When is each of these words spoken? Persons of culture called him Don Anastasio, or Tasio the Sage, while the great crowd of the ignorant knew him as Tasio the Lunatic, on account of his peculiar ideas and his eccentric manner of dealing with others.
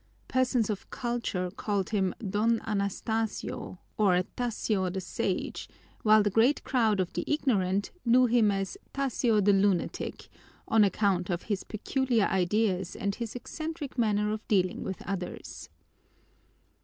Persons 0.27 0.71
of 0.71 0.89
culture 0.89 1.51
called 1.51 1.91
him 1.91 2.15
Don 2.27 2.59
Anastasio, 2.65 3.77
or 3.99 4.23
Tasio 4.35 4.91
the 4.91 4.99
Sage, 4.99 5.69
while 6.01 6.23
the 6.23 6.31
great 6.31 6.63
crowd 6.63 6.99
of 6.99 7.13
the 7.13 7.23
ignorant 7.27 7.91
knew 8.03 8.25
him 8.25 8.49
as 8.49 8.79
Tasio 8.95 9.45
the 9.45 9.53
Lunatic, 9.53 10.27
on 10.67 10.83
account 10.83 11.29
of 11.29 11.43
his 11.43 11.63
peculiar 11.63 12.25
ideas 12.25 12.95
and 12.95 13.13
his 13.13 13.35
eccentric 13.35 13.99
manner 13.99 14.31
of 14.31 14.47
dealing 14.47 14.83
with 14.83 15.03
others. 15.03 15.69